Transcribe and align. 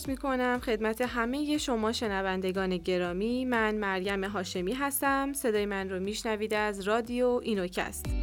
عرض 0.00 0.08
سلام 0.08 0.16
خدمت 0.60 1.00
همه 1.00 1.58
شما 1.58 1.92
شنوندگان 1.92 2.76
گرامی 2.76 3.44
من 3.44 3.74
مریم 3.74 4.24
هاشمی 4.24 4.72
هستم. 4.72 5.32
صدای 5.32 5.66
من 5.66 5.90
رو 5.90 6.00
میشنوید 6.00 6.54
از 6.54 6.80
رادیو 6.80 7.40
اینوکست. 7.42 8.19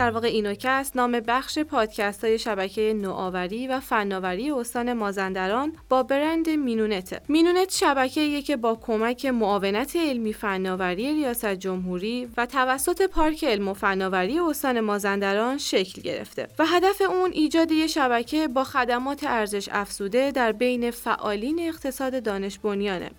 در 0.00 0.10
واقع 0.10 0.26
اینوکست 0.26 0.96
نام 0.96 1.20
بخش 1.20 1.58
پادکست 1.58 2.24
های 2.24 2.38
شبکه 2.38 2.94
نوآوری 2.94 3.66
و 3.66 3.80
فناوری 3.80 4.50
استان 4.50 4.92
مازندران 4.92 5.72
با 5.88 6.02
برند 6.02 6.50
مینونت. 6.50 7.22
مینونت 7.28 7.72
شبکه 7.72 8.42
که 8.42 8.56
با 8.56 8.74
کمک 8.74 9.26
معاونت 9.26 9.96
علمی 9.96 10.32
فناوری 10.32 11.14
ریاست 11.14 11.54
جمهوری 11.54 12.28
و 12.36 12.46
توسط 12.46 13.02
پارک 13.02 13.44
علم 13.44 13.68
و 13.68 13.74
فناوری 13.74 14.38
استان 14.38 14.80
مازندران 14.80 15.58
شکل 15.58 16.02
گرفته 16.02 16.48
و 16.58 16.66
هدف 16.66 17.02
اون 17.08 17.30
ایجاد 17.32 17.72
یک 17.72 17.90
شبکه 17.90 18.48
با 18.48 18.64
خدمات 18.64 19.24
ارزش 19.24 19.68
افزوده 19.72 20.30
در 20.30 20.52
بین 20.52 20.90
فعالین 20.90 21.60
اقتصاد 21.68 22.22
دانش 22.22 22.58
بنیانه. 22.58 23.10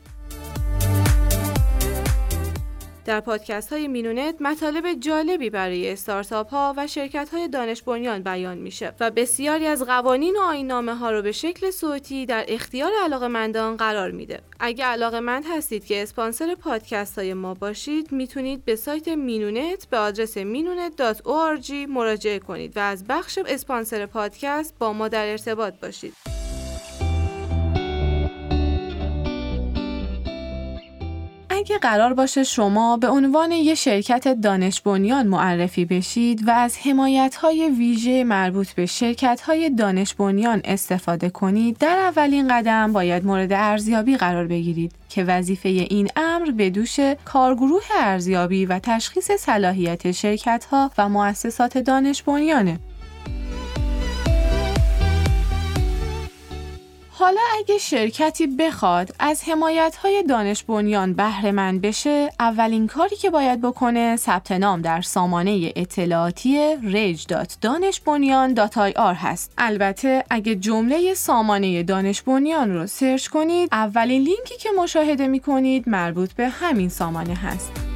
در 3.06 3.20
پادکست 3.20 3.74
های 3.74 3.88
مینونت 3.88 4.36
مطالب 4.40 4.94
جالبی 4.94 5.50
برای 5.50 5.92
استارتاپ 5.92 6.50
ها 6.50 6.74
و 6.78 6.88
شرکت 6.88 7.30
های 7.34 7.48
دانش 7.48 7.82
بنیان 7.82 8.24
بیان 8.24 8.58
میشه 8.58 8.94
و 9.00 9.12
بسیاری 9.12 9.66
از 9.66 9.84
قوانین 9.84 10.36
و 10.36 10.40
آیین‌نامه 10.40 10.96
ها 10.96 11.12
رو 11.12 11.22
به 11.22 11.32
شکل 11.32 11.72
صوتی 11.72 12.26
در 12.26 12.46
اختیار 12.48 12.92
علاقه‌مندان 13.28 13.78
قرار 13.78 14.12
میده. 14.12 14.40
اگر 14.60 14.86
علاقه 14.86 15.20
مند 15.20 15.44
هستید 15.58 15.86
که 15.86 16.02
اسپانسر 16.02 16.56
پادکست 16.56 17.20
های 17.20 17.34
ما 17.34 17.54
باشید 17.54 18.12
می‌تونید 18.12 18.66
به 18.66 18.76
سایت 18.76 19.08
مینونت 19.08 19.88
به 19.90 19.98
آدرس 19.98 20.38
مینونت.org 20.38 21.72
مراجعه 21.90 22.40
کنید 22.40 22.78
و 22.78 22.80
از 22.80 23.06
بخش 23.08 23.40
اسپانسر 23.48 24.06
پادکست 24.06 24.76
با 24.80 24.94
ما 24.94 25.08
در 25.08 25.28
ارتباط 25.28 25.74
باشید. 25.82 26.41
اگه 31.62 31.78
قرار 31.78 32.14
باشه 32.14 32.44
شما 32.44 32.98
به 32.98 33.08
عنوان 33.08 33.52
یه 33.52 33.76
شرکت 33.76 34.28
دانش 34.28 34.82
بنیان 34.82 35.28
معرفی 35.28 35.86
بشید 35.86 36.48
و 36.48 36.52
از 36.52 36.78
حمایت 36.78 37.36
های 37.36 37.70
ویژه 37.70 38.24
مربوط 38.24 38.72
به 38.72 38.86
شرکت 38.86 39.42
های 39.42 39.70
دانش 39.70 40.14
بنیان 40.14 40.62
استفاده 40.66 41.30
کنید 41.30 41.78
در 41.78 41.98
اولین 41.98 42.48
قدم 42.48 42.94
باید 42.94 43.26
مورد 43.26 43.54
ارزیابی 43.54 44.18
قرار 44.18 44.48
بگیرید 44.48 44.92
که 45.10 45.24
وظیفه 45.24 45.70
این 45.70 46.08
امر 46.16 46.52
به 46.52 46.70
دوش 46.70 47.00
کارگروه 47.26 47.84
ارزیابی 48.00 48.66
و 48.66 48.80
تشخیص 48.80 49.32
صلاحیت 49.32 50.12
شرکت 50.12 50.66
ها 50.66 50.92
و 50.98 51.10
مؤسسات 51.10 51.78
دانش 51.78 52.24
بنیانه 52.24 52.80
حالا 57.22 57.42
اگه 57.60 57.78
شرکتی 57.78 58.48
بخواد 58.48 59.16
از 59.20 59.44
حمایت 59.44 59.96
های 59.96 60.24
دانش 60.24 60.64
بنیان 60.64 61.14
بهره 61.14 61.52
مند 61.52 61.82
بشه 61.82 62.30
اولین 62.40 62.88
کاری 62.88 63.16
که 63.16 63.30
باید 63.30 63.62
بکنه 63.62 64.16
ثبت 64.16 64.52
نام 64.52 64.82
در 64.82 65.02
سامانه 65.02 65.74
اطلاعاتی 65.76 66.76
rage.danishbunyan.ir 66.76 68.98
هست. 68.98 69.52
البته 69.58 70.24
اگه 70.30 70.56
جمله 70.56 71.14
سامانه 71.14 71.84
دانش 71.84 72.22
بنیان 72.22 72.74
رو 72.74 72.88
سرچ 72.88 73.28
کنید 73.28 73.70
اولین 73.72 74.22
لینکی 74.22 74.58
که 74.58 74.70
مشاهده 74.78 75.28
می 75.28 75.40
کنید 75.40 75.90
مربوط 75.90 76.34
به 76.34 76.50
همین 76.50 76.90
سامانه 76.90 77.36
هست. 77.36 77.91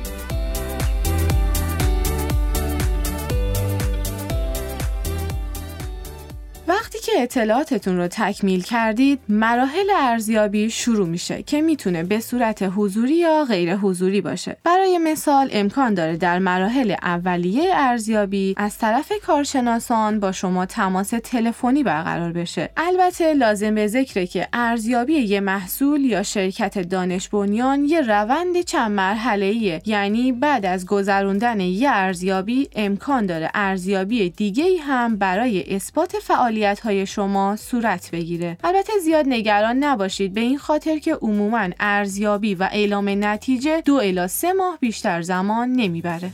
اطلاعاتتون 7.19 7.97
رو 7.97 8.07
تکمیل 8.07 8.63
کردید 8.63 9.19
مراحل 9.29 9.89
ارزیابی 9.97 10.69
شروع 10.69 11.07
میشه 11.07 11.43
که 11.43 11.61
می‌تونه 11.61 12.03
به 12.03 12.19
صورت 12.19 12.71
حضوری 12.75 13.15
یا 13.15 13.45
غیر 13.45 13.75
حضوری 13.75 14.21
باشه. 14.21 14.57
برای 14.63 14.97
مثال 14.97 15.49
امکان 15.51 15.93
داره 15.93 16.17
در 16.17 16.39
مراحل 16.39 16.95
اولیه 17.01 17.71
ارزیابی 17.73 18.53
از 18.57 18.77
طرف 18.77 19.11
کارشناسان 19.27 20.19
با 20.19 20.31
شما 20.31 20.65
تماس 20.65 21.09
تلفنی 21.23 21.83
برقرار 21.83 22.31
بشه. 22.31 22.69
البته 22.77 23.33
لازم 23.33 23.75
به 23.75 23.87
ذکره 23.87 24.27
که 24.27 24.47
ارزیابی 24.53 25.13
یه 25.13 25.39
محصول 25.39 26.05
یا 26.05 26.23
شرکت 26.23 26.79
دانش 26.79 27.29
بنیان 27.29 27.85
یه 27.85 28.01
روند 28.01 28.61
چند 28.61 28.91
مرحله 28.91 29.81
یعنی 29.85 30.31
بعد 30.31 30.65
از 30.65 30.85
گذروندن 30.85 31.59
یه 31.59 31.89
ارزیابی 31.89 32.69
امکان 32.75 33.25
داره 33.25 33.51
ارزیابی 33.53 34.29
دیگه 34.29 34.65
هم 34.81 35.15
برای 35.15 35.75
اثبات 35.75 36.15
فعالیت 36.19 36.45
فعالیت 36.45 36.79
شما 37.05 37.55
صورت 37.55 38.11
بگیره. 38.11 38.57
البته 38.63 38.93
زیاد 39.03 39.25
نگران 39.27 39.83
نباشید. 39.83 40.33
به 40.33 40.41
این 40.41 40.57
خاطر 40.57 40.97
که 40.97 41.15
عموما 41.15 41.69
ارزیابی 41.79 42.55
و 42.55 42.69
اعلام 42.71 43.23
نتیجه 43.25 43.81
دو 43.81 43.93
الی 43.93 44.27
سه 44.27 44.53
ماه 44.53 44.77
بیشتر 44.81 45.21
زمان 45.21 45.71
نمی‌بره. 45.71 46.31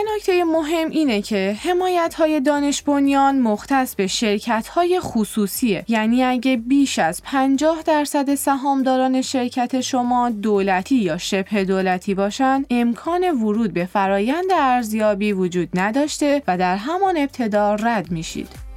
یه 0.00 0.06
نکته 0.16 0.44
مهم 0.44 0.90
اینه 0.90 1.22
که 1.22 1.56
حمایت 1.62 2.14
های 2.14 2.40
دانش 2.40 2.82
بنیان 2.82 3.38
مختص 3.38 3.94
به 3.94 4.06
شرکت 4.06 4.68
های 4.68 5.00
خصوصیه 5.00 5.84
یعنی 5.88 6.24
اگه 6.24 6.56
بیش 6.56 6.98
از 6.98 7.22
50 7.22 7.82
درصد 7.82 8.34
سهامداران 8.34 9.22
شرکت 9.22 9.80
شما 9.80 10.30
دولتی 10.30 10.96
یا 10.96 11.18
شبه 11.18 11.64
دولتی 11.64 12.14
باشن 12.14 12.64
امکان 12.70 13.30
ورود 13.30 13.72
به 13.72 13.84
فرایند 13.86 14.52
ارزیابی 14.58 15.32
وجود 15.32 15.68
نداشته 15.74 16.42
و 16.46 16.58
در 16.58 16.76
همان 16.76 17.16
ابتدا 17.16 17.74
رد 17.74 18.10
میشید. 18.10 18.69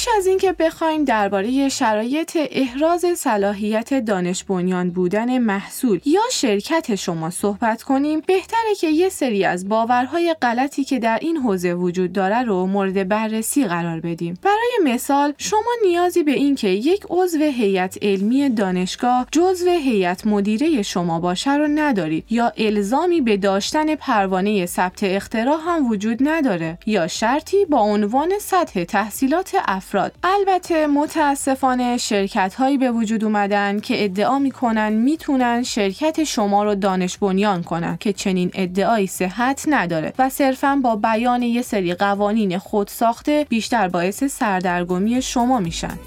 پیش 0.00 0.08
از 0.16 0.26
اینکه 0.26 0.52
بخوایم 0.52 1.04
درباره 1.04 1.68
شرایط 1.68 2.38
احراز 2.50 3.04
صلاحیت 3.16 3.94
دانش 4.04 4.44
بنیان 4.44 4.90
بودن 4.90 5.38
محصول 5.38 6.00
یا 6.04 6.20
شرکت 6.32 6.94
شما 6.94 7.30
صحبت 7.30 7.82
کنیم 7.82 8.20
بهتره 8.26 8.74
که 8.80 8.88
یه 8.88 9.08
سری 9.08 9.44
از 9.44 9.68
باورهای 9.68 10.34
غلطی 10.42 10.84
که 10.84 10.98
در 10.98 11.18
این 11.22 11.36
حوزه 11.36 11.74
وجود 11.74 12.12
داره 12.12 12.42
رو 12.42 12.66
مورد 12.66 13.08
بررسی 13.08 13.64
قرار 13.64 14.00
بدیم. 14.00 14.38
برای 14.42 14.94
مثال 14.94 15.34
شما 15.38 15.70
نیازی 15.84 16.22
به 16.22 16.32
اینکه 16.32 16.68
یک 16.68 17.02
عضو 17.10 17.38
هیئت 17.38 17.98
علمی 18.02 18.48
دانشگاه 18.48 19.26
جزو 19.32 19.70
هیئت 19.70 20.26
مدیره 20.26 20.82
شما 20.82 21.20
باشه 21.20 21.54
رو 21.54 21.68
ندارید 21.68 22.24
یا 22.30 22.52
الزامی 22.56 23.20
به 23.20 23.36
داشتن 23.36 23.94
پروانه 23.94 24.66
ثبت 24.66 25.00
اختراع 25.02 25.58
هم 25.66 25.90
وجود 25.90 26.18
نداره 26.28 26.78
یا 26.86 27.06
شرطی 27.06 27.64
با 27.64 27.78
عنوان 27.78 28.32
سطح 28.40 28.84
تحصیلات 28.84 29.56
افراد 29.68 29.89
البته 30.22 30.86
متاسفانه 30.86 31.96
شرکت 31.96 32.54
هایی 32.54 32.78
به 32.78 32.90
وجود 32.90 33.24
اومدن 33.24 33.80
که 33.80 34.04
ادعا 34.04 34.38
می‌کنن 34.38 34.92
می‌تونن 34.92 35.62
شرکت 35.62 36.24
شما 36.24 36.64
رو 36.64 36.74
دانش 36.74 37.18
بنیان 37.18 37.62
کنن 37.62 37.96
که 38.00 38.12
چنین 38.12 38.50
ادعایی 38.54 39.06
صحت 39.06 39.64
نداره 39.68 40.12
و 40.18 40.28
صرفا 40.28 40.80
با 40.82 40.96
بیان 40.96 41.42
یه 41.42 41.62
سری 41.62 41.94
قوانین 41.94 42.58
خود 42.58 42.88
ساخته 42.88 43.46
بیشتر 43.48 43.88
باعث 43.88 44.24
سردرگمی 44.24 45.22
شما 45.22 45.58
میشن. 45.58 45.98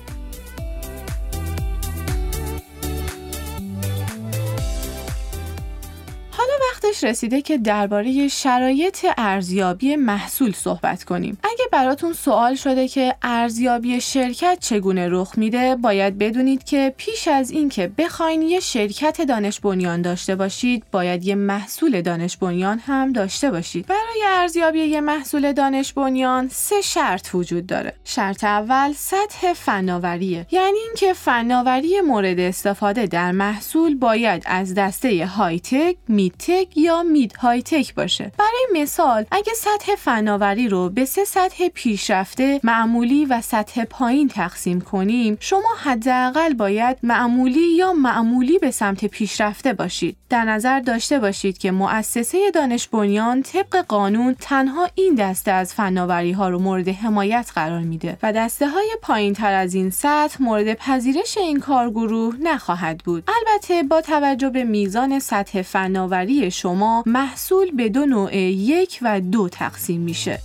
وقتش 6.94 7.04
رسیده 7.04 7.42
که 7.42 7.58
درباره 7.58 8.28
شرایط 8.28 9.06
ارزیابی 9.18 9.96
محصول 9.96 10.52
صحبت 10.52 11.04
کنیم. 11.04 11.38
اگه 11.44 11.66
براتون 11.72 12.14
سوال 12.14 12.56
شده 12.56 12.88
که 12.88 13.16
ارزیابی 13.22 14.02
شرکت 14.02 14.58
چگونه 14.62 15.08
رخ 15.10 15.34
میده، 15.38 15.76
باید 15.76 16.18
بدونید 16.18 16.64
که 16.64 16.94
پیش 16.98 17.28
از 17.28 17.52
اینکه 17.52 17.92
بخواین 17.98 18.42
یه 18.42 18.60
شرکت 18.60 19.22
دانش 19.22 19.60
بنیان 19.60 20.02
داشته 20.02 20.36
باشید، 20.36 20.84
باید 20.92 21.24
یه 21.24 21.36
محصول 21.36 22.02
دانش 22.02 22.38
بنیان 22.38 22.80
هم 22.80 23.12
داشته 23.12 23.52
باشید. 23.52 23.86
برای 23.86 24.24
ارزیابی 24.28 24.80
یه 24.80 25.02
محصول 25.02 25.54
دانش 25.54 25.94
بنیان 25.94 26.48
سه 26.52 26.82
شرط 26.82 27.36
وجود 27.36 27.68
داره. 27.68 27.94
شرط 28.04 28.44
اول 28.44 28.94
سطح 28.94 29.54
فناوریه. 29.54 30.48
یعنی 30.52 30.80
اینکه 30.88 31.14
فناوری 31.14 32.02
مورد 32.02 32.40
استفاده 32.40 33.06
در 33.06 33.32
محصول 33.32 33.96
باید 33.96 34.44
از 34.46 34.74
دسته 34.74 35.26
های 35.26 35.60
تک، 35.60 35.96
می 36.08 36.32
تک 36.40 36.78
یا 36.84 37.04
مید 37.04 37.34
های 37.34 37.62
تک 37.62 37.96
باشه. 37.96 38.32
برای 38.38 38.82
مثال 38.82 39.26
اگه 39.32 39.54
سطح 39.54 39.96
فناوری 39.96 40.68
رو 40.68 40.90
به 40.90 41.06
سه 41.06 41.26
سطح 41.26 41.68
پیشرفته 41.68 42.60
معمولی 42.64 43.26
و 43.26 43.42
سطح 43.42 43.86
پایین 43.86 44.28
تقسیم 44.28 44.82
کنیم 44.82 45.38
شما 45.40 45.70
حداقل 45.84 46.54
باید 46.54 46.98
معمولی 47.04 47.76
یا 47.76 47.94
معمولی 47.94 48.58
به 48.60 48.72
سمت 48.72 49.06
پیشرفته 49.06 49.74
باشید. 49.74 50.18
در 50.30 50.46
نظر 50.46 50.80
داشته 50.80 51.20
باشید 51.20 51.58
که 51.58 51.72
مؤسسه 51.72 52.52
دانش 52.52 52.88
بنیان 52.88 53.44
طبق 53.44 53.86
قانون 53.88 54.36
تنها 54.40 54.90
این 54.96 55.16
دسته 55.16 55.52
از 55.52 55.74
فناوری 55.74 56.32
ها 56.32 56.50
رو 56.50 56.60
مورد 56.60 56.90
حمایت 56.90 57.52
قرار 57.56 57.80
میده 57.80 58.18
و 58.24 58.34
دسته 58.34 58.70
های 58.70 58.90
پایین 59.02 59.34
تر 59.34 59.54
از 59.54 59.74
این 59.74 59.90
سطح 59.90 60.44
مورد 60.44 60.74
پذیرش 60.74 61.38
این 61.38 61.60
کارگروه 61.60 62.36
نخواهد 62.42 62.98
بود. 62.98 63.24
البته 63.28 63.84
با 63.84 64.02
توجه 64.02 64.50
به 64.50 64.64
میزان 64.64 65.20
سطح 65.20 65.62
فناوری 65.62 66.52
شما 66.52 66.73
محصول 67.06 67.72
به 67.72 67.90
دو 67.90 68.06
نوع 68.06 68.38
یک 68.38 69.00
و 69.02 69.22
دو 69.22 69.50
تقسیم 69.50 70.02
میشه. 70.02 70.40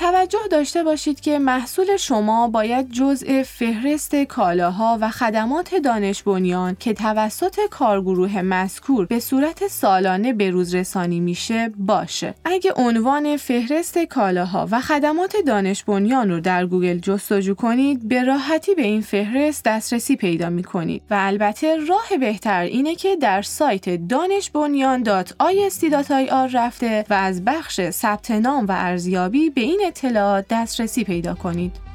توجه 0.00 0.38
داشته 0.50 0.82
باشید 0.82 1.20
که 1.20 1.38
محصول 1.38 1.96
شما 1.96 2.48
باید 2.48 2.92
جزء 2.92 3.42
فهرست 3.42 4.16
کالاها 4.16 4.98
و 5.00 5.10
خدمات 5.10 5.74
دانش 5.74 6.22
بنیان 6.22 6.76
که 6.80 6.94
توسط 6.94 7.56
کارگروه 7.70 8.42
مذکور 8.42 9.06
به 9.06 9.20
صورت 9.20 9.68
سالانه 9.68 10.32
به 10.32 10.50
روز 10.50 10.74
رسانی 10.74 11.20
میشه 11.20 11.70
باشه. 11.78 12.34
اگه 12.44 12.72
عنوان 12.76 13.36
فهرست 13.36 13.98
کالاها 13.98 14.68
و 14.70 14.80
خدمات 14.80 15.36
دانش 15.46 15.84
بنیان 15.84 16.30
رو 16.30 16.40
در 16.40 16.66
گوگل 16.66 16.98
جستجو 16.98 17.54
کنید 17.54 18.08
به 18.08 18.24
راحتی 18.24 18.74
به 18.74 18.82
این 18.82 19.00
فهرست 19.00 19.64
دسترسی 19.64 20.16
پیدا 20.16 20.50
می 20.50 20.62
کنید 20.62 21.02
و 21.10 21.14
البته 21.18 21.76
راه 21.88 22.08
بهتر 22.20 22.60
اینه 22.60 22.94
که 22.94 23.16
در 23.16 23.42
سایت 23.42 24.08
دانشبنیان.ist.ir 24.08 26.54
رفته 26.54 27.04
و 27.10 27.14
از 27.14 27.44
بخش 27.44 27.90
ثبت 27.90 28.30
نام 28.30 28.66
و 28.66 28.72
ارزیابی 28.72 29.50
به 29.50 29.60
این 29.60 29.89
اطلاعات 29.90 30.44
دسترسی 30.50 31.04
پیدا 31.04 31.34
کنید. 31.34 31.89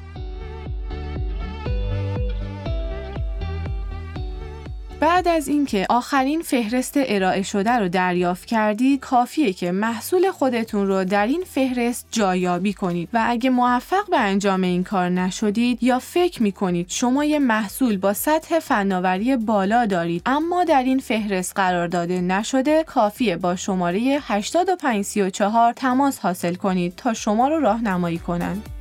بعد 4.99 5.27
از 5.27 5.47
اینکه 5.47 5.85
آخرین 5.89 6.41
فهرست 6.41 6.93
ارائه 6.95 7.41
شده 7.41 7.71
رو 7.71 7.89
دریافت 7.89 8.45
کردید 8.45 8.99
کافیه 8.99 9.53
که 9.53 9.71
محصول 9.71 10.31
خودتون 10.31 10.87
رو 10.87 11.05
در 11.05 11.27
این 11.27 11.43
فهرست 11.47 12.07
جایابی 12.11 12.73
کنید 12.73 13.09
و 13.13 13.23
اگه 13.27 13.49
موفق 13.49 14.09
به 14.09 14.19
انجام 14.19 14.61
این 14.61 14.83
کار 14.83 15.09
نشدید 15.09 15.83
یا 15.83 15.99
فکر 15.99 16.43
می‌کنید 16.43 16.89
شما 16.89 17.25
یه 17.25 17.39
محصول 17.39 17.97
با 17.97 18.13
سطح 18.13 18.59
فناوری 18.59 19.35
بالا 19.37 19.85
دارید 19.85 20.21
اما 20.25 20.63
در 20.63 20.83
این 20.83 20.99
فهرست 20.99 21.53
قرار 21.55 21.87
داده 21.87 22.21
نشده 22.21 22.83
کافیه 22.83 23.37
با 23.37 23.55
شماره 23.55 23.99
8534 24.21 25.73
تماس 25.73 26.19
حاصل 26.19 26.55
کنید 26.55 26.95
تا 26.95 27.13
شما 27.13 27.47
رو 27.47 27.59
راهنمایی 27.59 28.17
کنند. 28.17 28.74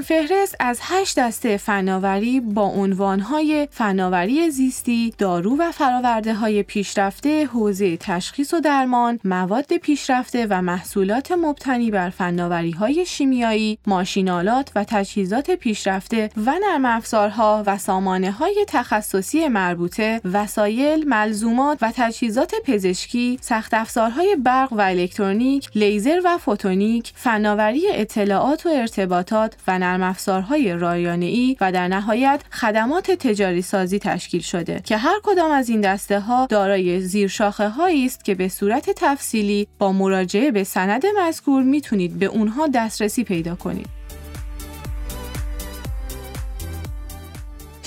این 0.00 0.06
فهرست 0.06 0.56
از 0.60 0.78
هشت 0.82 1.18
دسته 1.18 1.56
فناوری 1.56 2.40
با 2.40 2.62
عنوانهای 2.62 3.68
فناوری 3.70 4.50
زیستی، 4.50 5.14
دارو 5.18 5.56
و 5.58 5.72
فراورده 5.72 6.34
های 6.34 6.62
پیشرفته، 6.62 7.46
حوزه 7.46 7.96
تشخیص 7.96 8.54
و 8.54 8.60
درمان، 8.60 9.20
مواد 9.24 9.76
پیشرفته 9.76 10.46
و 10.50 10.62
محصولات 10.62 11.32
مبتنی 11.32 11.90
بر 11.90 12.10
فناوری 12.10 12.70
های 12.70 13.06
شیمیایی، 13.06 13.78
ماشینالات 13.86 14.70
و 14.76 14.84
تجهیزات 14.84 15.50
پیشرفته 15.50 16.30
و 16.36 16.54
نرم 16.62 16.84
افزارها 16.84 17.62
و 17.66 17.78
سامانه 17.78 18.30
های 18.30 18.64
تخصصی 18.68 19.48
مربوطه، 19.48 20.20
وسایل، 20.32 21.08
ملزومات 21.08 21.78
و 21.82 21.92
تجهیزات 21.96 22.54
پزشکی، 22.64 23.38
سخت 23.40 23.74
افزارهای 23.74 24.36
برق 24.36 24.72
و 24.72 24.80
الکترونیک، 24.80 25.68
لیزر 25.74 26.20
و 26.24 26.38
فوتونیک، 26.38 27.12
فناوری 27.14 27.82
اطلاعات 27.92 28.66
و 28.66 28.68
ارتباطات 28.68 29.56
و 29.68 29.78
نرم 29.90 30.02
افزارهای 30.02 30.74
رایانه 30.74 31.26
ای 31.26 31.56
و 31.60 31.72
در 31.72 31.88
نهایت 31.88 32.40
خدمات 32.50 33.10
تجاری 33.10 33.62
سازی 33.62 33.98
تشکیل 33.98 34.40
شده 34.40 34.80
که 34.84 34.96
هر 34.96 35.20
کدام 35.22 35.50
از 35.50 35.68
این 35.68 35.80
دسته 35.80 36.20
ها 36.20 36.46
دارای 36.50 37.00
زیرشاخه 37.00 37.68
هایی 37.68 38.06
است 38.06 38.24
که 38.24 38.34
به 38.34 38.48
صورت 38.48 38.90
تفصیلی 38.96 39.66
با 39.78 39.92
مراجعه 39.92 40.50
به 40.50 40.64
سند 40.64 41.02
مذکور 41.18 41.62
می‌تونید 41.62 42.18
به 42.18 42.26
اونها 42.26 42.66
دسترسی 42.66 43.24
پیدا 43.24 43.54
کنید. 43.54 43.99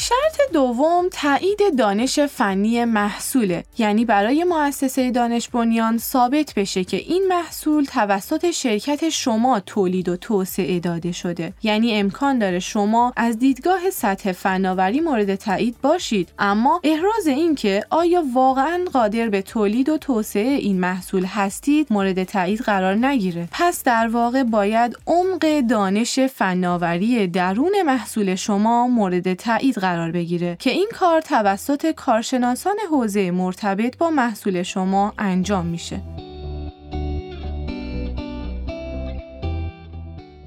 شرط 0.03 0.51
دوم 0.53 1.09
تایید 1.11 1.59
دانش 1.77 2.19
فنی 2.19 2.85
محصوله. 2.85 3.63
یعنی 3.77 4.05
برای 4.05 4.43
مؤسسه 4.43 5.11
دانش 5.11 5.49
بنیان 5.49 5.97
ثابت 5.97 6.53
بشه 6.55 6.83
که 6.83 6.97
این 6.97 7.25
محصول 7.29 7.83
توسط 7.83 8.51
شرکت 8.51 9.09
شما 9.09 9.59
تولید 9.59 10.09
و 10.09 10.17
توسعه 10.17 10.79
داده 10.79 11.11
شده. 11.11 11.53
یعنی 11.63 11.93
امکان 11.93 12.39
داره 12.39 12.59
شما 12.59 13.13
از 13.15 13.39
دیدگاه 13.39 13.89
سطح 13.89 14.31
فناوری 14.31 14.99
مورد 14.99 15.35
تایید 15.35 15.75
باشید. 15.81 16.29
اما 16.39 16.81
احراز 16.83 17.27
این 17.27 17.55
که 17.55 17.83
آیا 17.89 18.23
واقعا 18.33 18.85
قادر 18.93 19.29
به 19.29 19.41
تولید 19.41 19.89
و 19.89 19.97
توسعه 19.97 20.49
این 20.49 20.79
محصول 20.79 21.25
هستید 21.25 21.87
مورد 21.89 22.23
تایید 22.23 22.59
قرار 22.59 22.95
نگیره. 22.95 23.47
پس 23.51 23.83
در 23.83 24.07
واقع 24.07 24.43
باید 24.43 24.97
عمق 25.07 25.61
دانش 25.69 26.19
فناوری 26.19 27.27
درون 27.27 27.81
محصول 27.85 28.35
شما 28.35 28.87
مورد 28.87 29.33
تایید 29.33 29.75
قرار 29.75 29.92
قرار 29.93 30.11
بگیره 30.11 30.57
که 30.59 30.69
این 30.69 30.89
کار 30.93 31.21
توسط 31.21 31.91
کارشناسان 31.91 32.75
حوزه 32.91 33.31
مرتبط 33.31 33.97
با 33.97 34.09
محصول 34.09 34.63
شما 34.63 35.13
انجام 35.17 35.65
میشه. 35.65 36.01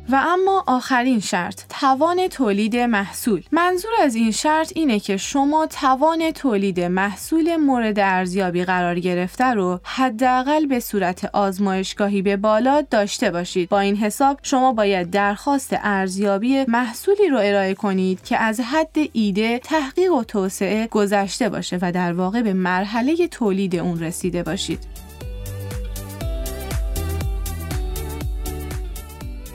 و 0.09 0.23
اما 0.27 0.65
آخرین 0.67 1.21
شرط 1.21 1.63
توان 1.81 2.29
تولید 2.29 2.77
محصول. 2.77 3.43
منظور 3.53 3.91
از 4.03 4.15
این 4.15 4.31
شرط 4.31 4.73
اینه 4.75 5.01
که 5.01 5.17
شما 5.17 5.67
توان 5.67 6.31
تولید 6.31 6.81
محصول 6.81 7.57
مورد 7.57 7.99
ارزیابی 7.99 8.65
قرار 8.65 9.01
گرفته 9.01 9.45
رو 9.45 9.81
حداقل 9.85 10.67
به 10.67 10.81
صورت 10.81 11.25
آزمایشگاهی 11.33 12.23
به 12.23 12.37
بالا 12.37 12.81
داشته 12.91 13.31
باشید. 13.31 13.69
با 13.69 13.81
این 13.81 13.97
حساب 13.97 14.39
شما 14.43 14.73
باید 14.73 15.11
درخواست 15.11 15.71
ارزیابی 15.83 16.65
محصولی 16.69 17.29
رو 17.29 17.39
ارائه 17.43 17.75
کنید 17.75 18.25
که 18.25 18.37
از 18.37 18.61
حد 18.61 18.97
ایده 19.13 19.59
تحقیق 19.59 20.13
و 20.13 20.25
توسعه 20.25 20.87
گذشته 20.87 21.49
باشه 21.49 21.79
و 21.83 21.93
در 21.93 22.13
واقع 22.13 22.43
به 22.43 22.53
مرحله 22.53 23.29
تولید 23.29 23.77
اون 23.77 24.01
رسیده 24.01 24.43
باشید. 24.43 25.06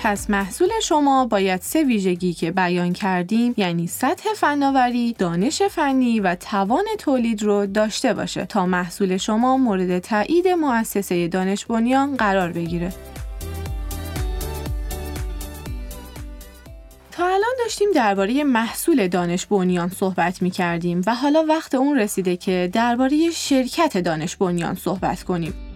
پس 0.04 0.30
محصول 0.30 0.70
شما 0.84 1.26
باید 1.26 1.62
سه 1.62 1.84
ویژگی 1.84 2.34
که 2.34 2.52
بیان 2.52 2.94
کردیم 2.94 3.54
یعنی 3.58 3.88
سطح 3.88 4.34
فناوری، 4.36 5.14
دانش 5.14 5.62
فنی 5.62 6.20
و 6.20 6.36
توان 6.36 6.86
تولید 7.00 7.44
رو 7.44 7.66
داشته 7.66 8.14
باشه 8.14 8.46
تا 8.46 8.66
محصول 8.66 9.18
شما 9.18 9.58
مورد 9.58 10.00
تایید 10.00 10.48
مؤسسه 10.48 11.28
دانش 11.28 11.66
بنیان 11.66 12.16
قرار 12.16 12.52
بگیره. 12.52 12.94
تا 17.12 17.26
الان 17.26 17.54
داشتیم 17.64 17.90
درباره 17.96 18.44
محصول 18.44 19.08
دانش 19.08 19.46
بنیان 19.46 19.90
صحبت 19.90 20.42
می 20.42 20.52
کردیم 20.52 21.02
و 21.08 21.16
حالا 21.16 21.46
وقت 21.50 21.76
اون 21.76 22.00
رسیده 22.00 22.38
که 22.38 22.70
درباره 22.74 23.30
شرکت 23.32 23.98
دانش 23.98 24.36
بنیان 24.36 24.76
صحبت 24.76 25.24
کنیم. 25.24 25.71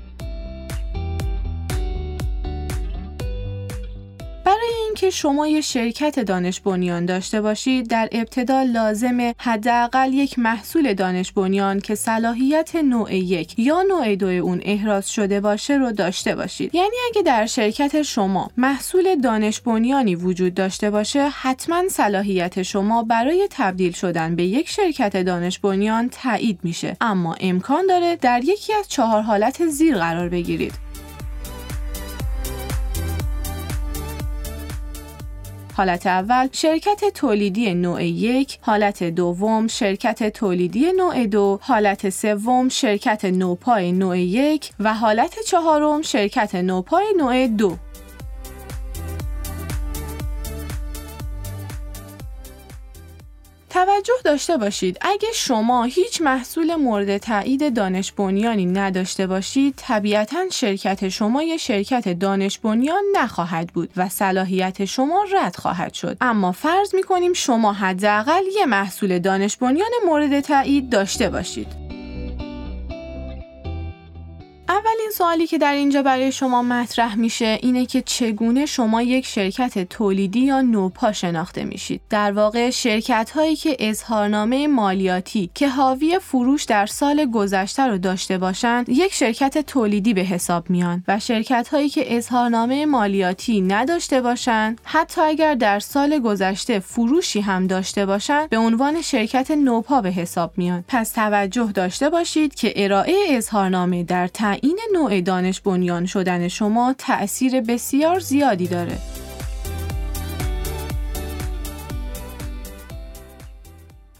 که 5.05 5.11
شما 5.11 5.47
یه 5.47 5.61
شرکت 5.61 6.19
دانش 6.19 6.59
بنیان 6.59 7.05
داشته 7.05 7.41
باشید 7.41 7.87
در 7.87 8.09
ابتدا 8.11 8.63
لازم 8.63 9.33
حداقل 9.37 10.13
یک 10.13 10.39
محصول 10.39 10.93
دانش 10.93 11.31
بنیان 11.31 11.79
که 11.79 11.95
صلاحیت 11.95 12.75
نوع 12.75 13.15
یک 13.15 13.59
یا 13.59 13.81
نوع 13.81 14.15
دو 14.15 14.27
اون 14.27 14.61
احراز 14.63 15.09
شده 15.09 15.39
باشه 15.39 15.73
رو 15.73 15.91
داشته 15.91 16.35
باشید. 16.35 16.75
یعنی 16.75 16.95
اگه 17.09 17.21
در 17.21 17.45
شرکت 17.45 18.01
شما 18.01 18.51
محصول 18.57 19.15
دانش 19.15 19.61
بنیانی 19.61 20.15
وجود 20.15 20.53
داشته 20.53 20.89
باشه 20.89 21.29
حتما 21.29 21.89
صلاحیت 21.89 22.63
شما 22.63 23.03
برای 23.03 23.47
تبدیل 23.51 23.91
شدن 23.91 24.35
به 24.35 24.43
یک 24.43 24.69
شرکت 24.69 25.17
دانش 25.17 25.59
بنیان 25.59 26.09
تایید 26.09 26.59
میشه. 26.63 26.97
اما 27.01 27.35
امکان 27.39 27.87
داره 27.87 28.15
در 28.15 28.43
یکی 28.43 28.73
از 28.73 28.87
چهار 28.87 29.21
حالت 29.21 29.67
زیر 29.67 29.97
قرار 29.97 30.29
بگیرید. 30.29 30.84
حالت 35.77 36.07
اول 36.07 36.49
شرکت 36.51 37.13
تولیدی 37.13 37.73
نوع 37.73 38.03
یک، 38.03 38.57
حالت 38.61 39.03
دوم 39.03 39.67
شرکت 39.67 40.29
تولیدی 40.29 40.91
نوع 40.91 41.25
دو، 41.25 41.59
حالت 41.61 42.09
سوم 42.09 42.69
شرکت 42.69 43.25
نوپای 43.25 43.91
نوع 43.91 44.19
یک 44.19 44.69
و 44.79 44.93
حالت 44.93 45.39
چهارم 45.47 46.01
شرکت 46.01 46.55
نوپای 46.55 47.05
نوع 47.17 47.47
دو. 47.47 47.77
توجه 53.75 54.13
داشته 54.23 54.57
باشید. 54.57 54.97
اگه 55.01 55.27
شما 55.33 55.83
هیچ 55.83 56.21
محصول 56.21 56.75
مورد 56.75 57.17
تایید 57.17 57.73
دانش 57.73 58.11
بنیانی 58.11 58.65
نداشته 58.65 59.27
باشید 59.27 59.73
طبیعتا 59.77 60.49
شرکت 60.51 61.09
شما 61.09 61.43
یه 61.43 61.57
شرکت 61.57 62.19
دانش 62.19 62.59
بنیان 62.59 63.03
نخواهد 63.15 63.67
بود 63.73 63.89
و 63.97 64.09
صلاحیت 64.09 64.85
شما 64.85 65.25
رد 65.31 65.55
خواهد 65.55 65.93
شد. 65.93 66.17
اما 66.21 66.51
فرض 66.51 66.95
می 66.95 67.03
کنیم 67.03 67.33
شما 67.33 67.73
حداقل 67.73 68.43
یه 68.59 68.65
محصول 68.65 69.19
دانش 69.19 69.57
بنیان 69.57 69.91
مورد 70.05 70.39
تایید 70.39 70.89
داشته 70.89 71.29
باشید. 71.29 71.84
اولین 74.75 75.09
سوالی 75.13 75.47
که 75.47 75.57
در 75.57 75.73
اینجا 75.73 76.03
برای 76.03 76.31
شما 76.31 76.61
مطرح 76.61 77.15
میشه 77.15 77.59
اینه 77.61 77.85
که 77.85 78.01
چگونه 78.01 78.65
شما 78.65 79.01
یک 79.01 79.25
شرکت 79.25 79.89
تولیدی 79.89 80.39
یا 80.39 80.61
نوپا 80.61 81.11
شناخته 81.11 81.63
میشید. 81.63 82.01
در 82.09 82.31
واقع 82.31 82.69
شرکت 82.69 83.31
هایی 83.35 83.55
که 83.55 83.77
اظهارنامه 83.79 84.67
مالیاتی 84.67 85.49
که 85.53 85.69
حاوی 85.69 86.19
فروش 86.19 86.63
در 86.63 86.85
سال 86.85 87.25
گذشته 87.25 87.83
رو 87.83 87.97
داشته 87.97 88.37
باشند، 88.37 88.89
یک 88.89 89.13
شرکت 89.13 89.57
تولیدی 89.57 90.13
به 90.13 90.21
حساب 90.21 90.69
میان 90.69 91.03
و 91.07 91.19
شرکت 91.19 91.67
هایی 91.67 91.89
که 91.89 92.17
اظهارنامه 92.17 92.85
مالیاتی 92.85 93.61
نداشته 93.61 94.21
باشند، 94.21 94.81
حتی 94.83 95.21
اگر 95.21 95.55
در 95.55 95.79
سال 95.79 96.19
گذشته 96.19 96.79
فروشی 96.79 97.41
هم 97.41 97.67
داشته 97.67 98.05
باشند، 98.05 98.49
به 98.49 98.57
عنوان 98.57 99.01
شرکت 99.01 99.51
نوپا 99.51 100.01
به 100.01 100.09
حساب 100.09 100.51
میان. 100.57 100.83
پس 100.87 101.11
توجه 101.11 101.71
داشته 101.71 102.09
باشید 102.09 102.55
که 102.55 102.73
ارائه 102.75 103.15
اظهارنامه 103.29 104.03
در 104.03 104.27
این 104.65 104.79
نوع 104.93 105.21
دانش 105.21 105.61
بنیان 105.61 106.05
شدن 106.05 106.47
شما 106.47 106.95
تأثیر 106.97 107.61
بسیار 107.61 108.19
زیادی 108.19 108.67
داره. 108.67 108.97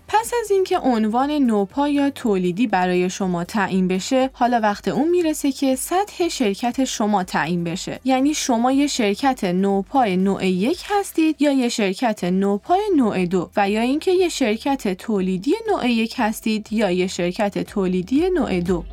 پس 0.08 0.32
از 0.42 0.52
اینکه 0.52 0.78
عنوان 0.78 1.32
نوپا 1.32 1.88
یا 1.88 2.10
تولیدی 2.10 2.68
برای 2.68 3.10
شما 3.10 3.44
تعیین 3.44 3.88
بشه 3.88 4.30
حالا 4.34 4.60
وقت 4.60 4.88
اون 4.88 5.10
می‌رسه 5.10 5.52
که 5.52 5.76
سطح 5.76 6.28
شرکت 6.28 6.84
شما 6.84 7.24
تعیین 7.24 7.64
بشه 7.64 8.00
یعنی 8.04 8.34
شما 8.34 8.72
یه 8.72 8.88
شرکت 8.88 9.44
نوپای 9.44 10.18
نوع 10.18 10.46
یک 10.46 10.84
هستید 10.90 11.42
یا 11.42 11.52
یه 11.52 11.70
شرکت 11.70 12.24
نوپای 12.24 12.82
نوع 12.98 13.26
دو 13.26 13.50
و 13.58 13.70
یا 13.70 13.82
اینکه 13.82 14.12
یه 14.12 14.30
شرکت 14.30 14.94
تولیدی 14.94 15.54
نوع 15.70 15.88
یک 15.88 16.16
هستید 16.18 16.74
یا 16.74 16.92
یه 16.92 17.08
شرکت 17.08 17.64
تولیدی 17.64 18.30
نوع 18.30 18.60
دو 18.60 18.84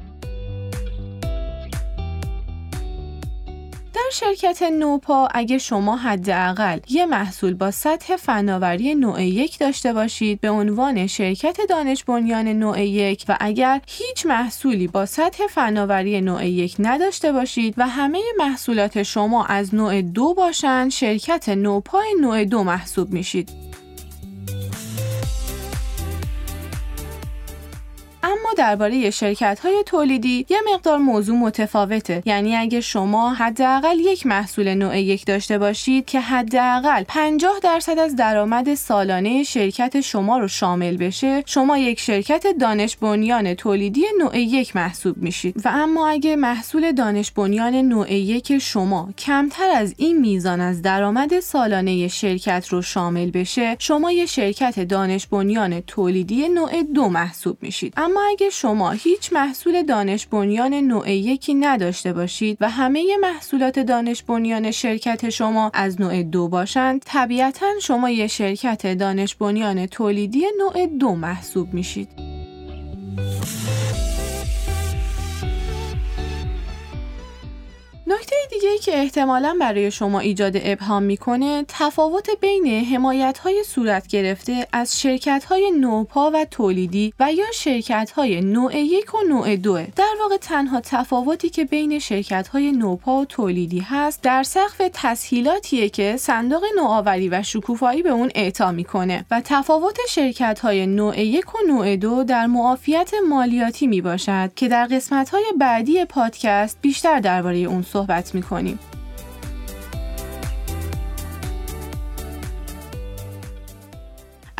شرکت 4.12 4.62
نوپا 4.62 5.28
اگه 5.34 5.58
شما 5.58 5.96
حداقل 5.96 6.78
یه 6.88 7.06
محصول 7.06 7.54
با 7.54 7.70
سطح 7.70 8.16
فناوری 8.16 8.94
نوع 8.94 9.24
یک 9.24 9.58
داشته 9.58 9.92
باشید 9.92 10.40
به 10.40 10.50
عنوان 10.50 11.06
شرکت 11.06 11.56
دانش 11.68 12.04
بنیان 12.04 12.48
نوع 12.48 12.82
یک 12.82 13.24
و 13.28 13.36
اگر 13.40 13.80
هیچ 13.86 14.26
محصولی 14.26 14.88
با 14.88 15.06
سطح 15.06 15.46
فناوری 15.46 16.20
نوع 16.20 16.46
یک 16.46 16.76
نداشته 16.78 17.32
باشید 17.32 17.74
و 17.76 17.88
همه 17.88 18.22
محصولات 18.38 19.02
شما 19.02 19.44
از 19.44 19.74
نوع 19.74 20.02
دو 20.02 20.34
باشند 20.34 20.90
شرکت 20.90 21.48
نوپا 21.48 22.02
نوع 22.20 22.44
دو 22.44 22.64
محسوب 22.64 23.12
میشید. 23.12 23.71
اما 28.42 28.52
درباره 28.56 29.10
شرکت 29.10 29.60
های 29.62 29.82
تولیدی 29.86 30.46
یه 30.48 30.58
مقدار 30.74 30.98
موضوع 30.98 31.36
متفاوته. 31.36 32.22
یعنی 32.26 32.56
اگه 32.56 32.80
شما 32.80 33.34
حداقل 33.34 34.00
یک 34.00 34.26
محصول 34.26 34.74
نوع 34.74 35.00
یک 35.00 35.26
داشته 35.26 35.58
باشید 35.58 36.04
که 36.04 36.20
حداقل 36.20 37.04
50 37.08 37.52
درصد 37.62 37.98
از 37.98 38.16
درآمد 38.16 38.74
سالانه 38.74 39.42
شرکت 39.42 40.00
شما 40.00 40.38
رو 40.38 40.48
شامل 40.48 40.96
بشه 40.96 41.42
شما 41.46 41.78
یک 41.78 42.00
شرکت 42.00 42.46
دانش 42.60 42.96
بنیان 42.96 43.54
تولیدی 43.54 44.04
نوع 44.18 44.38
یک 44.38 44.76
محسوب 44.76 45.16
میشید. 45.16 45.56
و 45.64 45.68
اما 45.68 46.08
اگه 46.08 46.36
محصول 46.36 46.92
دانش 46.92 47.30
بنیان 47.30 47.74
نوع 47.74 48.12
یک 48.12 48.58
شما 48.58 49.08
کمتر 49.18 49.70
از 49.76 49.94
این 49.96 50.20
میزان 50.20 50.60
از 50.60 50.82
درآمد 50.82 51.40
سالانه 51.40 52.08
شرکت 52.08 52.68
رو 52.68 52.82
شامل 52.82 53.30
بشه 53.30 53.76
شما 53.78 54.12
یک 54.12 54.28
شرکت 54.28 54.80
دانش 54.80 55.26
بنیان 55.26 55.80
تولیدی 55.80 56.48
نوع 56.48 56.82
دو 56.82 57.08
محسوب 57.08 57.58
میشید. 57.60 57.94
اما 57.96 58.31
اگه 58.32 58.50
شما 58.50 58.90
هیچ 58.90 59.32
محصول 59.32 59.82
دانش 59.82 60.26
بنیان 60.26 60.74
نوع 60.74 61.10
یکی 61.10 61.54
نداشته 61.54 62.12
باشید 62.12 62.58
و 62.60 62.70
همه 62.70 63.16
محصولات 63.20 63.78
دانش 63.78 64.22
بنیان 64.22 64.70
شرکت 64.70 65.30
شما 65.30 65.70
از 65.74 66.00
نوع 66.00 66.22
دو 66.22 66.48
باشند 66.48 67.02
طبیعتا 67.06 67.66
شما 67.82 68.10
یک 68.10 68.26
شرکت 68.26 68.98
دانش 68.98 69.34
بنیان 69.34 69.86
تولیدی 69.86 70.44
نوع 70.58 70.86
دو 70.86 71.14
محسوب 71.14 71.74
میشید. 71.74 72.08
نکته 78.12 78.36
دیگه 78.50 78.78
که 78.78 78.98
احتمالا 78.98 79.56
برای 79.60 79.90
شما 79.90 80.20
ایجاد 80.20 80.52
ابهام 80.54 81.02
می‌کنه 81.02 81.64
تفاوت 81.68 82.30
بین 82.40 82.84
حمایت 82.84 83.38
های 83.38 83.64
صورت 83.64 84.06
گرفته 84.06 84.66
از 84.72 85.00
شرکت 85.00 85.44
های 85.44 85.70
نوپا 85.70 86.30
و 86.34 86.44
تولیدی 86.44 87.14
و 87.20 87.32
یا 87.32 87.44
شرکت 87.54 88.10
های 88.10 88.40
نوع 88.40 88.76
یک 88.76 89.14
و 89.14 89.18
نوع 89.28 89.56
دوه 89.56 89.86
در 89.96 90.14
واقع 90.20 90.36
تنها 90.36 90.80
تفاوتی 90.80 91.50
که 91.50 91.64
بین 91.64 91.98
شرکت 91.98 92.48
های 92.48 92.72
نوپا 92.72 93.20
و 93.20 93.24
تولیدی 93.24 93.80
هست 93.80 94.22
در 94.22 94.42
سقف 94.42 94.82
تسهیلاتیه 94.92 95.88
که 95.88 96.16
صندوق 96.16 96.64
نوآوری 96.76 97.28
و 97.28 97.42
شکوفایی 97.42 98.02
به 98.02 98.10
اون 98.10 98.30
اعطا 98.34 98.72
می‌کنه 98.72 99.24
و 99.30 99.40
تفاوت 99.44 99.98
شرکت 100.08 100.60
های 100.60 100.86
نوع 100.86 101.20
یک 101.20 101.54
و 101.54 101.58
نوع 101.68 101.96
دو 101.96 102.24
در 102.24 102.46
معافیت 102.46 103.10
مالیاتی 103.28 103.86
می 103.86 104.00
باشد 104.00 104.50
که 104.56 104.68
در 104.68 104.86
قسمت 104.86 105.30
های 105.30 105.44
بعدی 105.58 106.04
پادکست 106.04 106.78
بیشتر 106.82 107.20
درباره 107.20 107.58
اون 107.58 107.82
صحبت 107.82 108.01
می‌کنیم. 108.34 108.78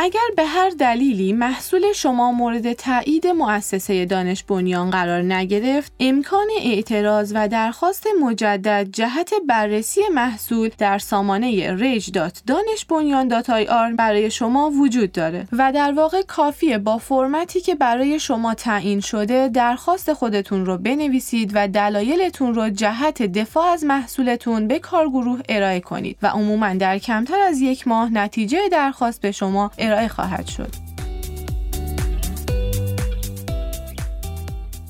اگر 0.05 0.21
به 0.37 0.45
هر 0.45 0.71
دلیلی 0.71 1.33
محصول 1.33 1.93
شما 1.93 2.33
مورد 2.33 2.73
تایید 2.73 3.27
مؤسسه 3.27 4.05
دانش 4.05 4.45
بنیان 4.45 4.91
قرار 4.91 5.23
نگرفت، 5.23 5.93
امکان 6.01 6.47
اعتراض 6.63 7.33
و 7.35 7.49
درخواست 7.49 8.07
مجدد 8.23 8.89
جهت 8.93 9.31
بررسی 9.49 10.01
محصول 10.15 10.71
در 10.79 10.99
سامانه 10.99 11.77
rage.danishbunyan.ir 11.77 13.97
برای 13.97 14.31
شما 14.31 14.71
وجود 14.71 15.13
داره 15.13 15.47
و 15.53 15.73
در 15.73 15.93
واقع 15.93 16.23
کافیه 16.23 16.79
با 16.79 16.99
فرمتی 16.99 17.61
که 17.61 17.75
برای 17.75 18.21
شما 18.21 18.55
تعیین 18.55 19.01
شده 19.01 19.49
درخواست 19.49 20.13
خودتون 20.13 20.67
رو 20.67 20.79
بنویسید 20.79 21.51
و 21.55 21.69
دلایلتون 21.69 22.55
رو 22.55 22.71
جهت 22.71 23.23
دفاع 23.23 23.67
از 23.67 23.85
محصولتون 23.85 24.69
به 24.69 24.79
کارگروه 24.79 25.41
ارائه 25.49 25.81
کنید 25.81 26.17
و 26.23 26.27
عموما 26.27 26.75
در 26.75 26.99
کمتر 26.99 27.41
از 27.41 27.61
یک 27.61 27.89
ماه 27.89 28.13
نتیجه 28.13 28.69
درخواست 28.73 29.21
به 29.21 29.33
شما 29.33 29.71
ارائه 29.79 29.92
خواهد 30.09 30.47
شد. 30.47 30.92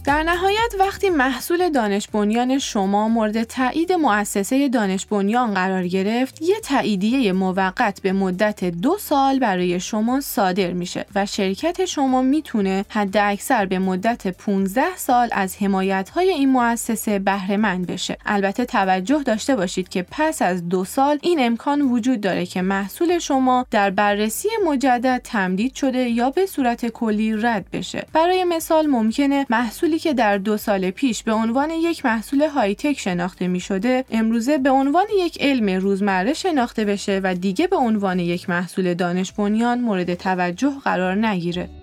در 0.05 0.23
نهایت 0.23 0.75
وقتی 0.79 1.11
محصول 1.11 1.69
دانش 1.69 2.09
بنیان 2.09 2.59
شما 2.59 3.09
مورد 3.09 3.43
تایید 3.43 3.93
مؤسسه 3.93 4.69
دانش 4.69 5.07
بنیان 5.07 5.55
قرار 5.55 5.87
گرفت 5.87 6.43
یک 6.43 6.61
تاییدیه 6.61 7.33
موقت 7.33 8.01
به 8.03 8.13
مدت 8.13 8.65
دو 8.65 8.97
سال 8.99 9.39
برای 9.39 9.81
شما 9.81 10.21
صادر 10.21 10.73
میشه 10.73 11.07
و 11.15 11.27
شرکت 11.27 11.85
شما 11.85 12.23
می‌تونه 12.23 12.85
حد 12.89 13.17
اکثر 13.17 13.67
به 13.67 13.79
مدت 13.79 14.29
15 14.29 14.83
سال 14.97 15.29
از 15.33 15.57
حمایت 15.57 16.11
های 16.11 16.31
این 16.31 16.49
مؤسسه 16.49 17.19
بهره 17.19 17.57
مند 17.57 17.87
بشه. 17.87 18.17
البته 18.27 18.65
توجه 18.65 19.23
داشته 19.23 19.57
باشید 19.57 19.89
که 19.89 20.07
پس 20.11 20.43
از 20.43 20.69
دو 20.69 20.85
سال 20.85 21.19
این 21.23 21.47
امکان 21.47 21.83
وجود 21.83 22.21
داره 22.21 22.47
که 22.47 22.63
محصول 22.63 23.19
شما 23.19 23.67
در 23.71 23.91
بررسی 23.91 24.49
مجدد 24.67 25.21
تمدید 25.25 25.75
شده 25.75 25.99
یا 25.99 26.31
به 26.31 26.47
صورت 26.47 26.87
کلی 26.87 27.37
رد 27.37 27.67
بشه. 27.73 28.07
برای 28.13 28.45
مثال 28.45 28.87
ممکنه 28.87 29.47
محصول 29.51 29.92
که 29.99 30.15
در 30.15 30.39
دو 30.39 30.57
سال 30.57 30.91
پیش 30.91 31.23
به 31.23 31.33
عنوان 31.33 31.71
یک 31.71 32.05
محصول 32.05 32.43
های 32.43 32.75
تک 32.75 32.99
شناخته 32.99 33.49
می 33.49 33.61
شده 33.61 34.05
امروزه 34.11 34.59
به 34.59 34.71
عنوان 34.71 35.07
یک 35.19 35.39
علم 35.41 35.81
روزمره 35.81 36.33
شناخته 36.33 36.85
بشه 36.85 37.21
و 37.25 37.35
دیگه 37.35 37.67
به 37.67 37.77
عنوان 37.77 38.19
یک 38.19 38.49
محصول 38.51 38.95
دانش 38.95 39.33
بنیان 39.33 39.81
مورد 39.81 40.15
توجه 40.15 40.73
قرار 40.85 41.27
نگیره. 41.27 41.82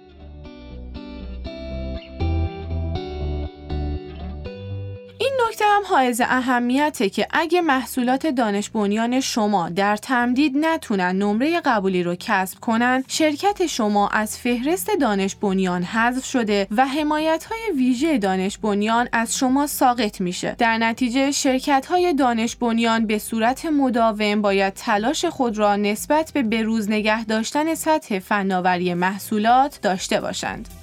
نکته 5.59 5.71
هم 5.71 5.95
حائز 5.95 6.21
اهمیته 6.21 7.09
که 7.09 7.27
اگه 7.31 7.61
محصولات 7.61 8.27
دانش 8.27 8.69
بنیان 8.69 9.19
شما 9.19 9.69
در 9.69 9.97
تمدید 9.97 10.53
نتونن 10.57 11.15
نمره 11.15 11.61
قبولی 11.61 12.03
رو 12.03 12.15
کسب 12.19 12.59
کنن 12.59 13.03
شرکت 13.07 13.67
شما 13.67 14.07
از 14.07 14.37
فهرست 14.37 14.89
دانش 15.01 15.35
بنیان 15.35 15.83
حذف 15.83 16.25
شده 16.25 16.67
و 16.71 16.85
حمایت 16.85 17.43
های 17.43 17.77
ویژه 17.77 18.17
دانش 18.17 18.57
بنیان 18.57 19.09
از 19.11 19.37
شما 19.37 19.67
ساقط 19.67 20.21
میشه. 20.21 20.55
در 20.57 20.77
نتیجه 20.77 21.31
شرکت 21.31 21.85
های 21.85 22.13
دانش 22.13 22.55
بنیان 22.55 23.07
به 23.07 23.17
صورت 23.17 23.65
مداوم 23.65 24.41
باید 24.41 24.73
تلاش 24.73 25.25
خود 25.25 25.57
را 25.57 25.75
نسبت 25.75 26.31
به 26.33 26.43
بروز 26.43 26.89
نگه 26.89 27.25
داشتن 27.25 27.75
سطح 27.75 28.19
فناوری 28.19 28.93
محصولات 28.93 29.79
داشته 29.81 30.21
باشند. 30.21 30.78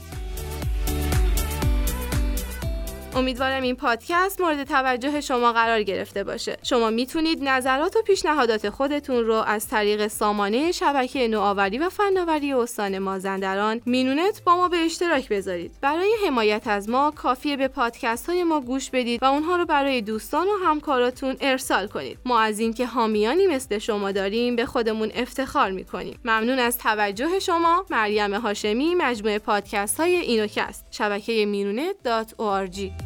امیدوارم 3.16 3.62
این 3.62 3.76
پادکست 3.76 4.40
مورد 4.40 4.64
توجه 4.64 5.20
شما 5.20 5.52
قرار 5.52 5.82
گرفته 5.82 6.25
باشه. 6.25 6.56
شما 6.62 6.90
می‌تونید 6.90 7.49
نظرات 7.49 7.96
و 7.96 8.02
پیشنهادات 8.02 8.70
خودتون 8.70 9.25
رو 9.25 9.35
از 9.35 9.68
طریق 9.68 10.06
سامانه 10.06 10.73
شبکه 10.73 11.28
نوآوری 11.28 11.78
و 11.78 11.88
فناوری 11.88 12.52
استان 12.52 12.99
مازندران 12.99 13.80
مینونت 13.87 14.42
با 14.44 14.56
ما 14.56 14.68
به 14.68 14.76
اشتراک 14.76 15.28
بذارید. 15.28 15.73
برای 15.80 16.14
حمایت 16.26 16.66
از 16.66 16.88
ما 16.88 17.11
کافیه 17.11 17.56
به 17.56 17.68
پادکست 17.68 18.28
های 18.28 18.44
ما 18.44 18.61
گوش 18.61 18.90
بدید 18.90 19.23
و 19.23 19.26
اونها 19.26 19.56
رو 19.56 19.64
برای 19.64 20.00
دوستان 20.00 20.46
و 20.46 20.66
همکاراتون 20.66 21.37
ارسال 21.40 21.87
کنید. 21.87 22.18
ما 22.25 22.40
از 22.40 22.58
اینکه 22.58 22.87
حامیانی 22.87 23.46
مثل 23.46 23.78
شما 23.78 24.12
داریم 24.12 24.56
به 24.56 24.66
خودمون 24.66 25.12
افتخار 25.14 25.70
می‌کنیم. 25.70 26.18
ممنون 26.25 26.58
از 26.58 26.78
توجه 26.78 27.38
شما. 27.38 27.87
مریم 27.90 28.35
هاشمی 28.35 28.94
مجموعه 28.94 29.38
پادکست 29.38 30.00
های 30.00 30.16
اینوکست 30.16 30.87
شبکه 30.90 31.46
مینونت.org 31.46 33.05